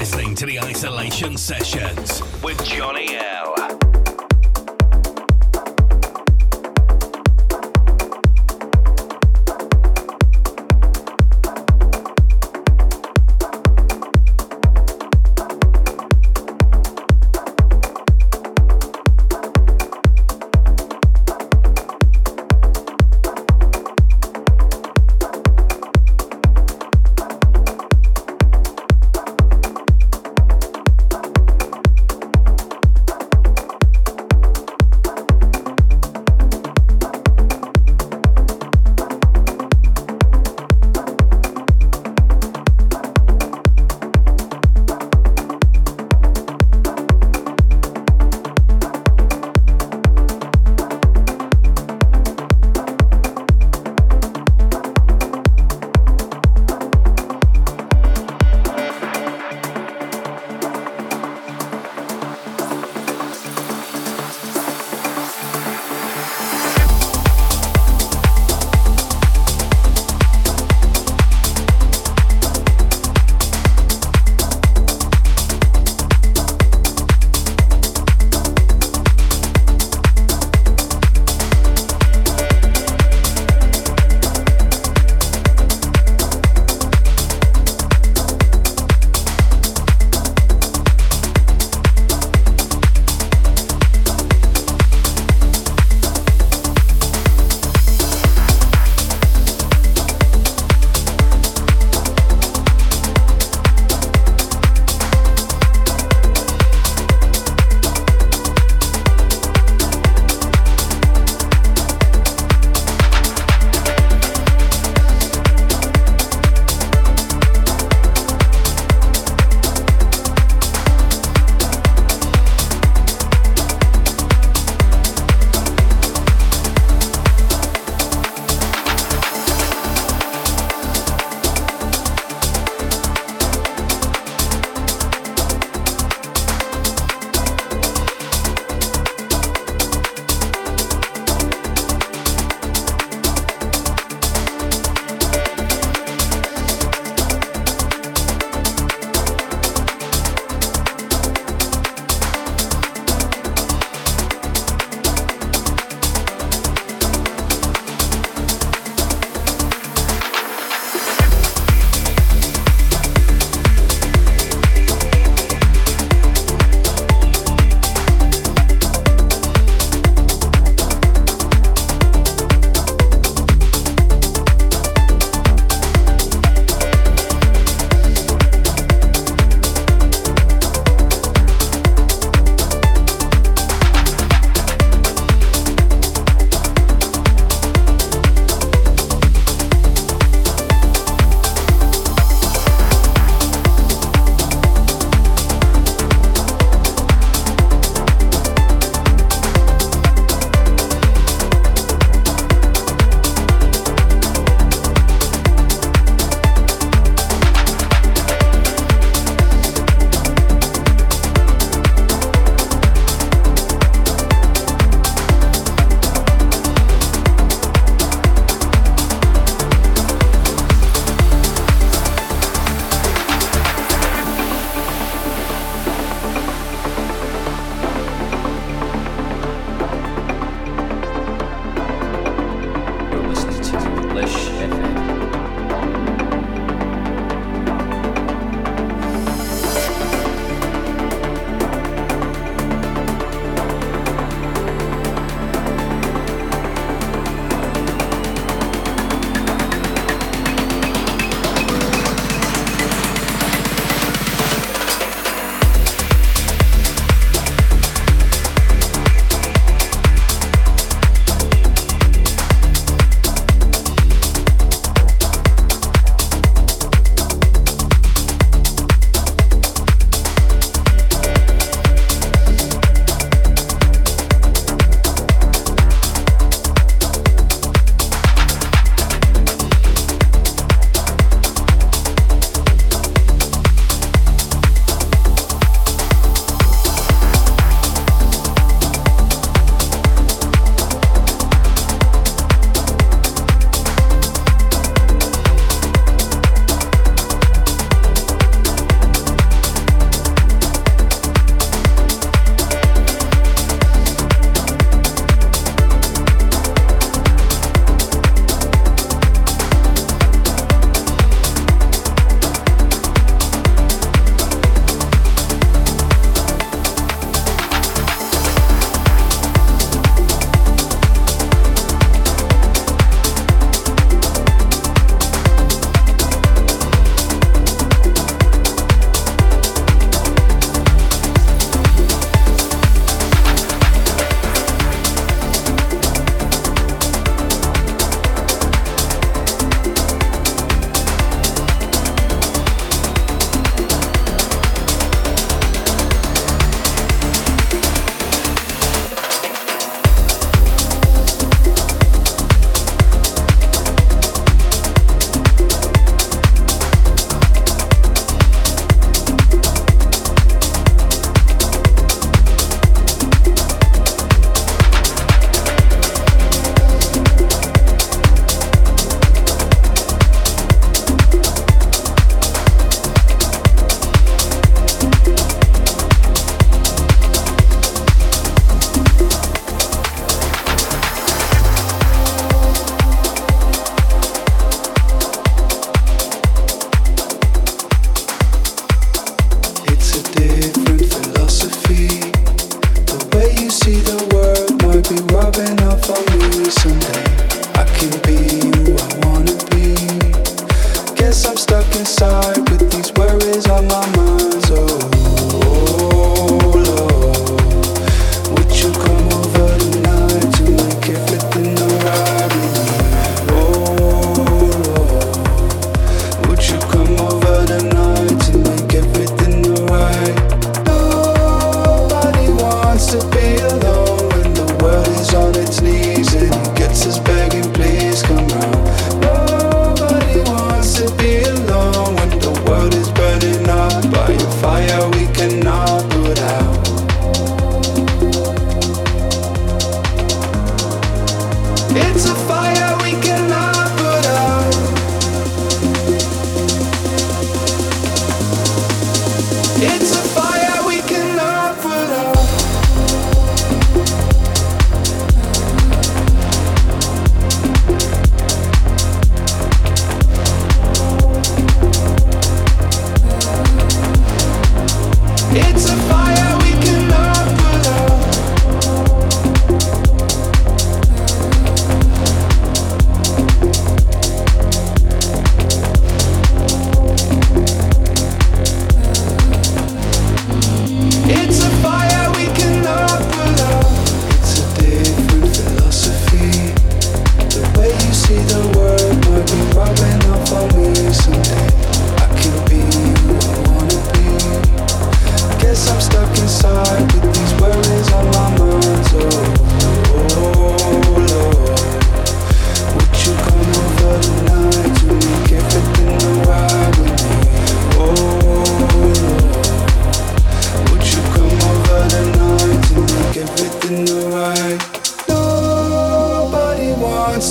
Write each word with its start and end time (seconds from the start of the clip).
Listening 0.00 0.34
to 0.36 0.46
the 0.46 0.58
Isolation 0.58 1.36
Sessions 1.36 2.22
with 2.42 2.64
Johnny. 2.64 3.39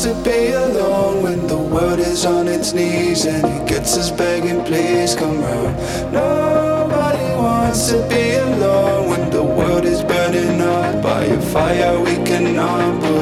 to 0.03 0.13
be 0.23 0.51
alone 0.51 1.23
when 1.23 1.45
the 1.47 1.57
world 1.57 1.99
is 1.99 2.25
on 2.25 2.47
its 2.47 2.71
knees 2.71 3.25
and 3.25 3.43
it 3.45 3.67
gets 3.67 3.97
us 3.97 4.09
begging, 4.09 4.63
please 4.63 5.13
come 5.13 5.41
round. 5.41 5.75
Nobody 6.13 7.35
wants 7.35 7.89
to 7.89 8.07
be 8.07 8.35
alone 8.35 9.09
when 9.09 9.29
the 9.29 9.43
world 9.43 9.83
is 9.83 10.01
burning 10.01 10.61
up 10.61 11.03
by 11.03 11.25
a 11.25 11.41
fire 11.41 11.99
we 11.99 12.15
cannot 12.23 13.01
put 13.01 13.18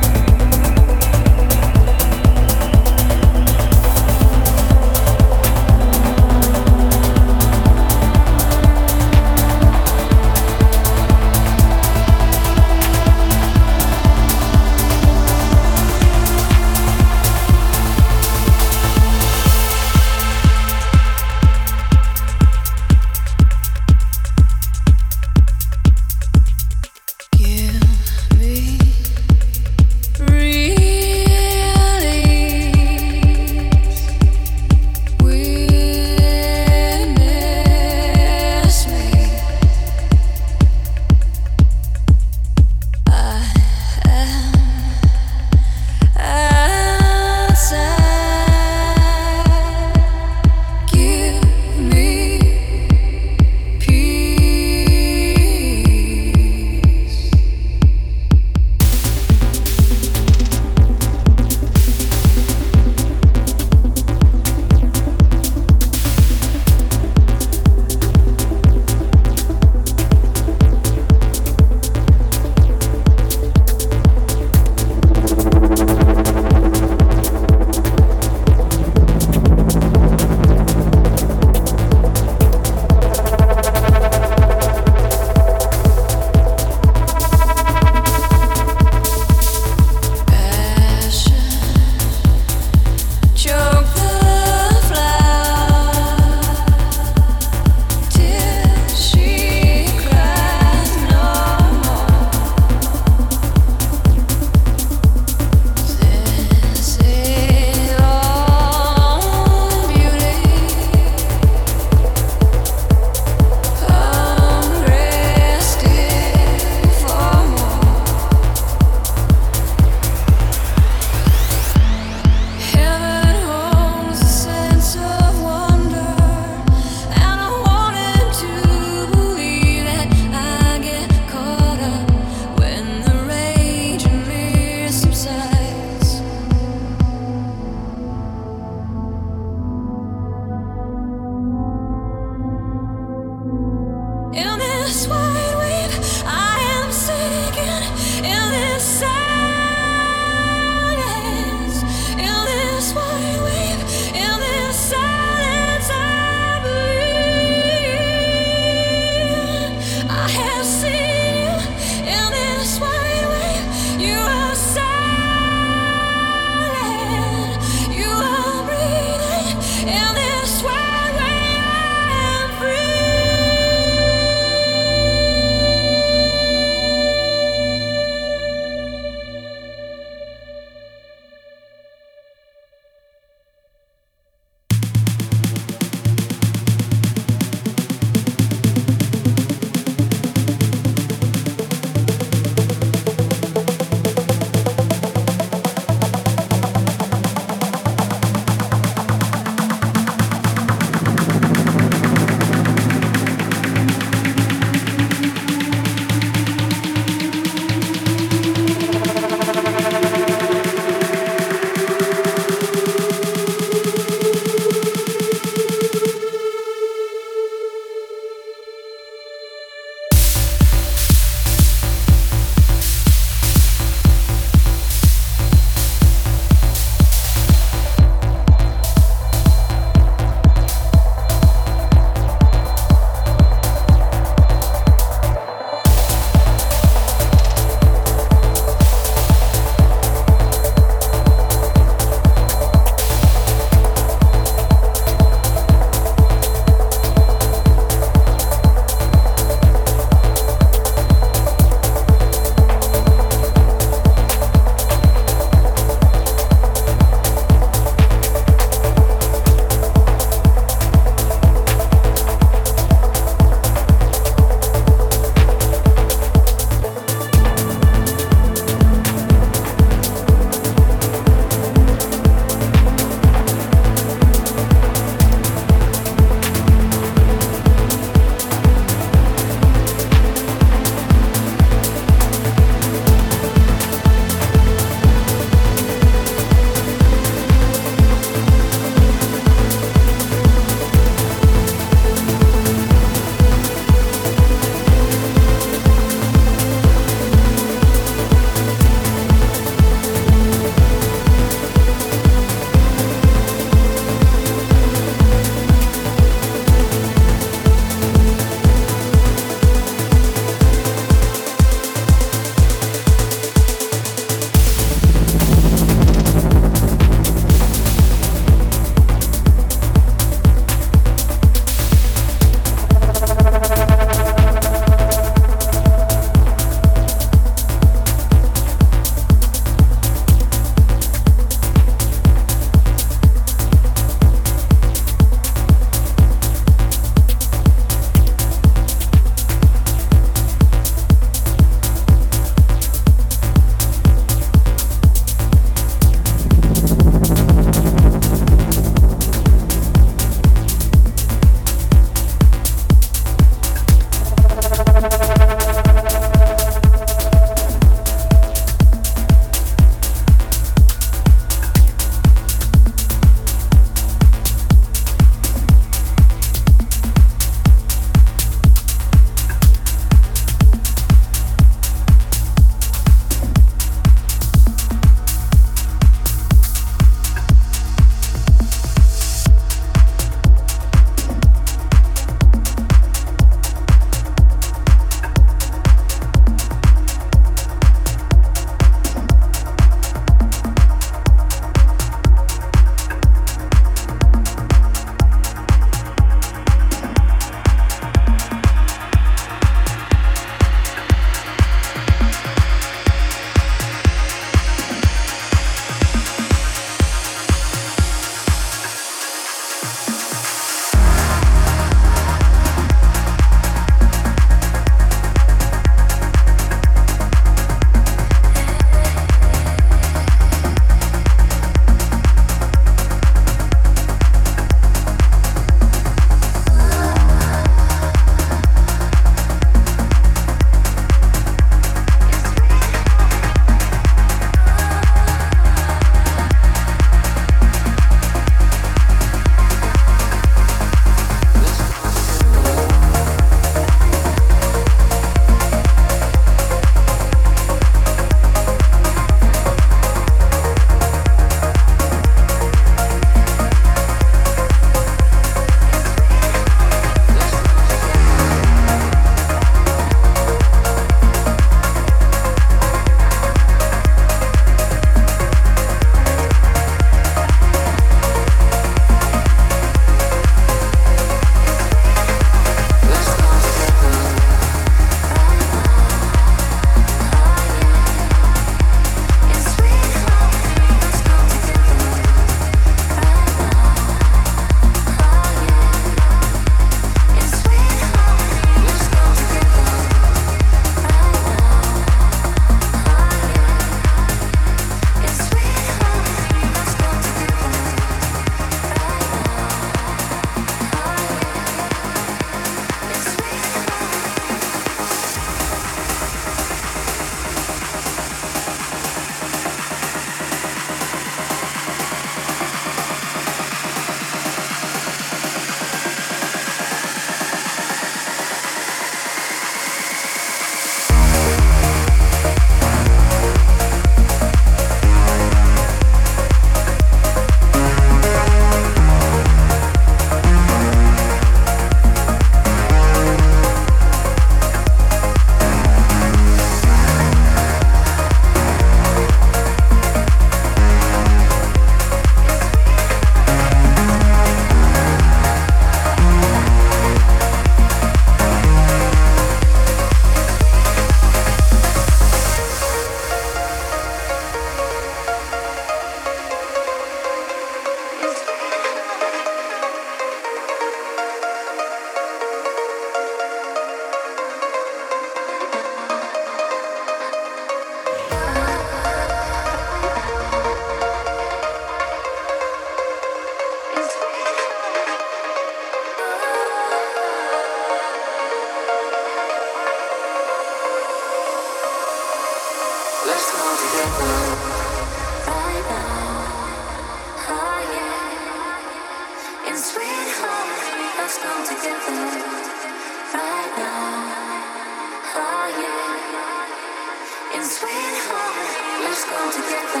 sweet 597.84 598.18
home. 598.28 599.04
Let's 599.04 599.24
go 599.24 599.40
together 599.52 600.00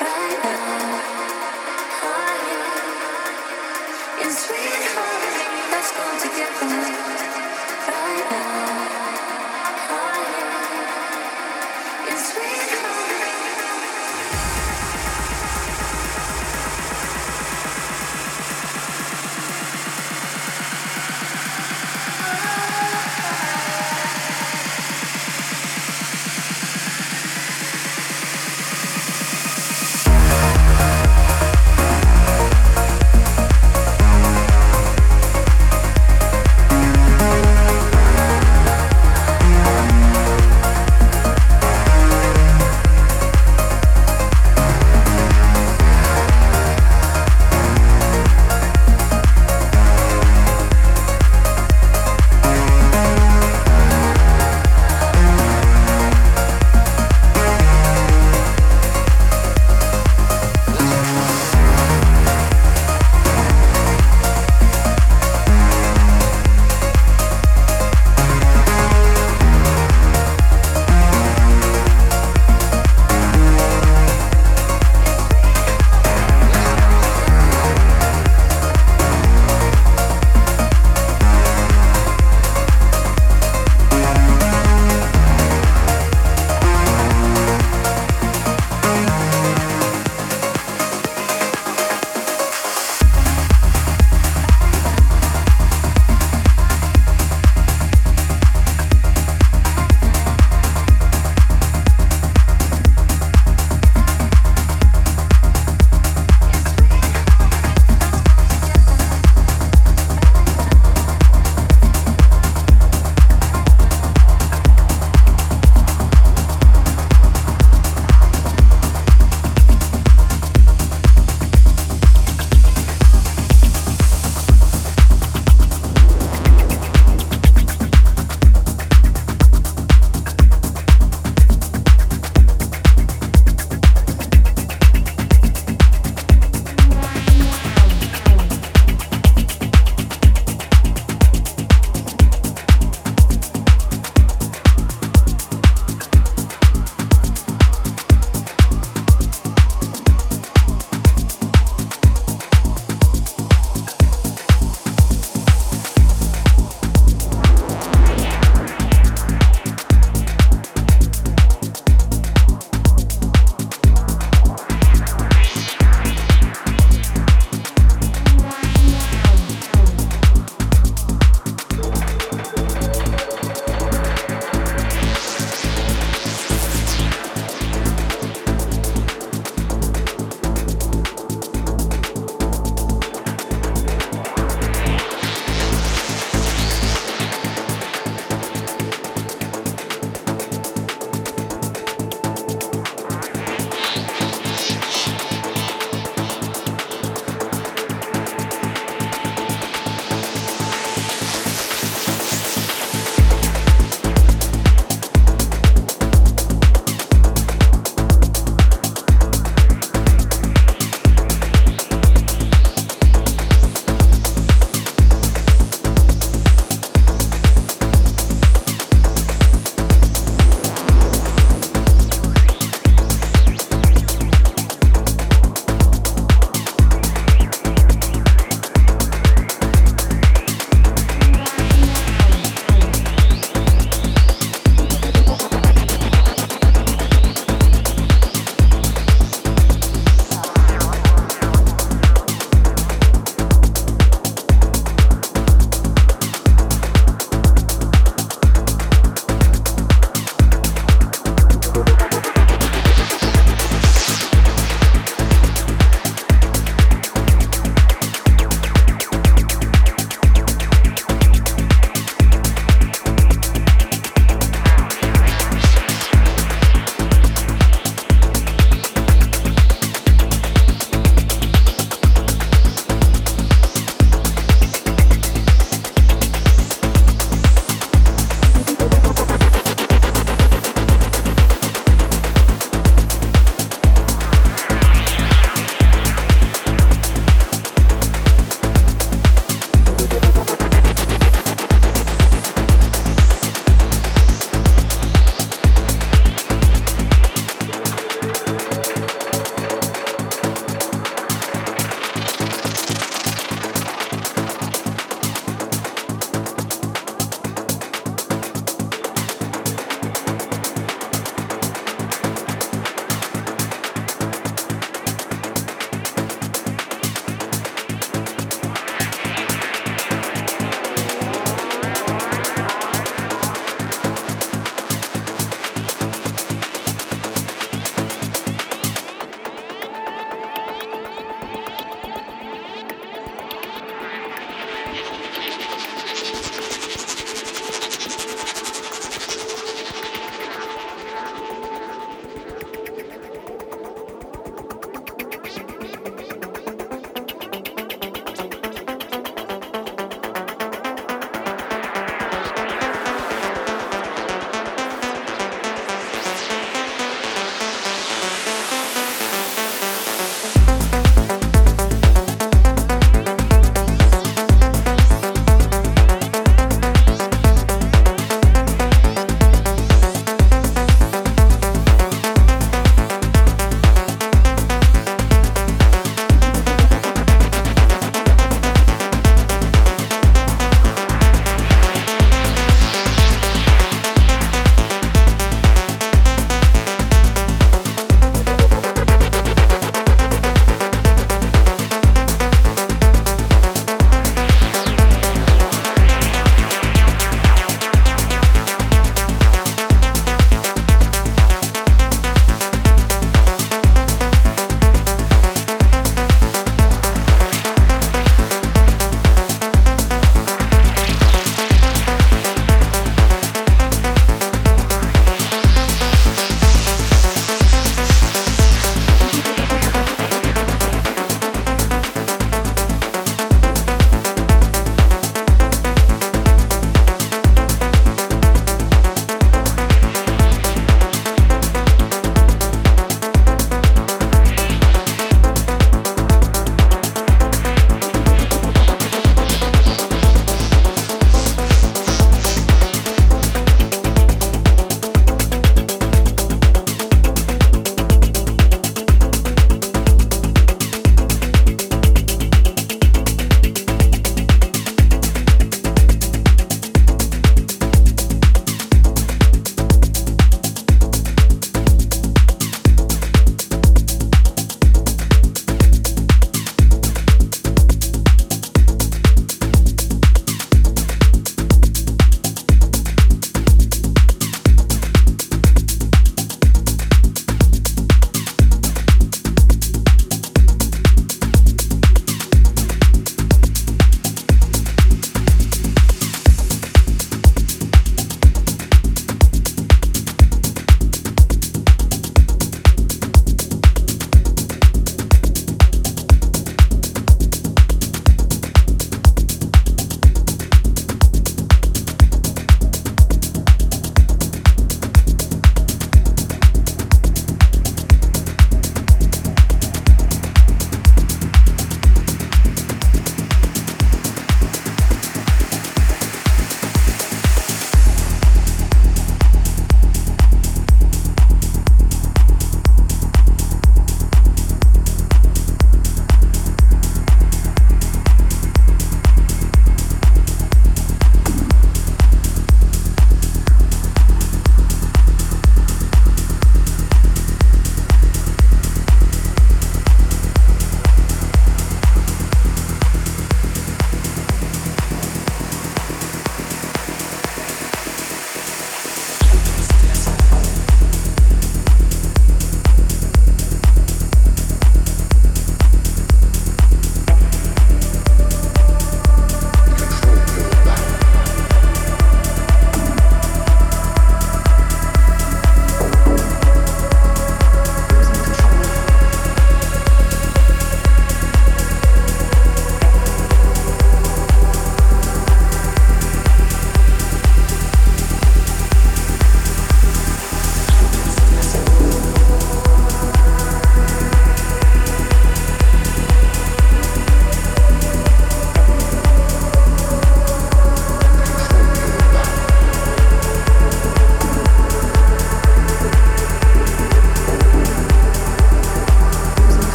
right 0.00 0.40
now. 0.44 1.23